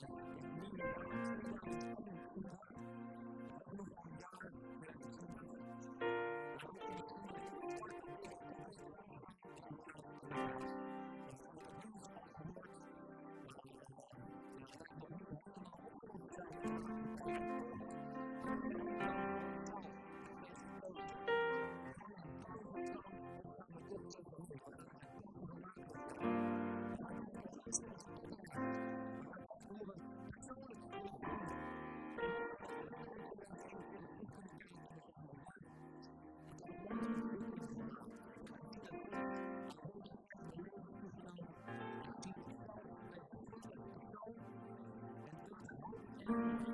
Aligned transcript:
Thank 0.00 0.10
you. 1.12 1.23
Mm-hmm. 46.30 46.73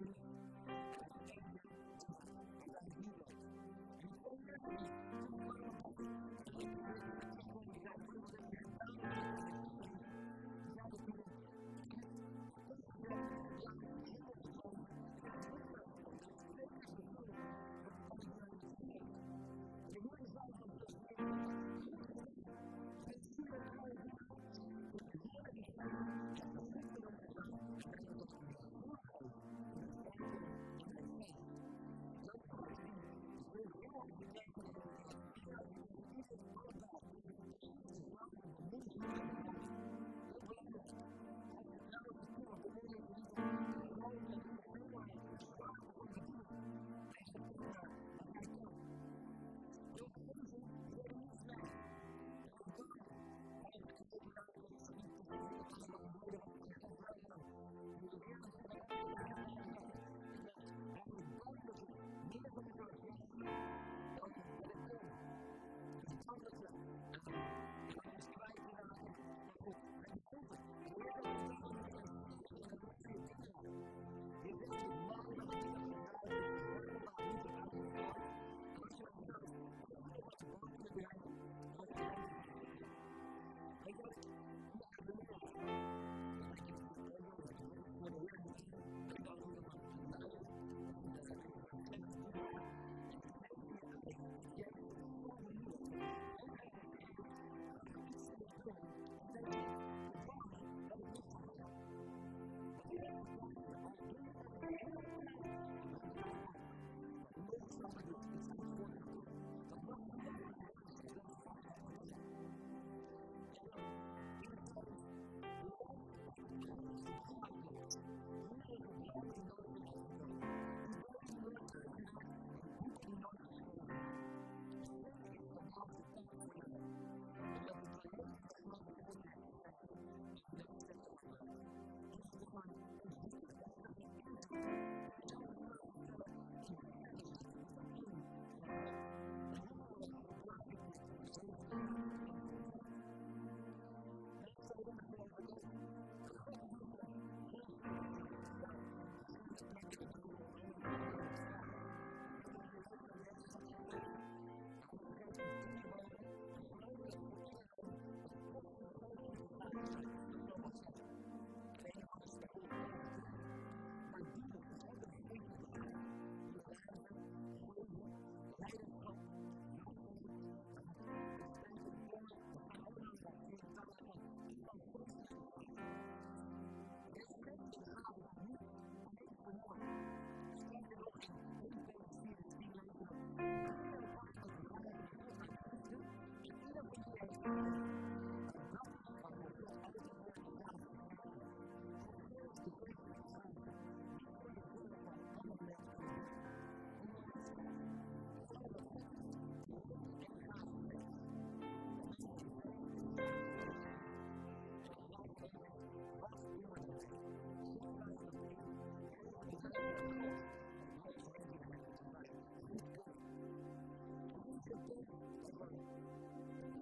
Thank 0.00 0.14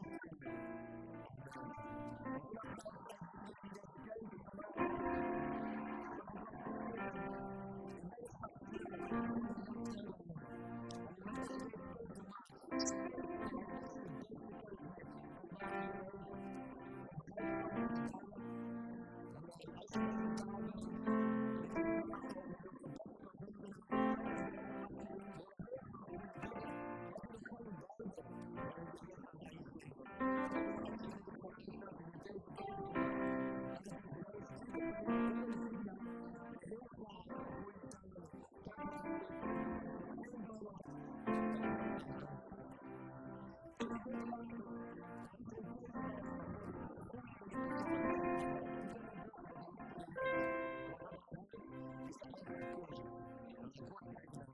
Right. 53.82 54.49